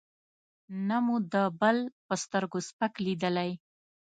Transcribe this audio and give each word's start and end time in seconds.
نه 0.87 0.97
مو 1.05 1.15
د 1.33 1.35
بل 1.59 1.77
په 2.07 2.13
سترګو 2.23 2.59
سپک 2.67 2.93
لېدلی. 3.05 3.51